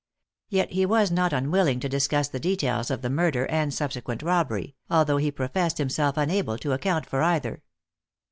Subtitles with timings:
[0.49, 4.75] Yet he was not unwilling to discuss the details of the murder and subsequent robbery,
[4.89, 7.61] although he professed himself unable to account for either.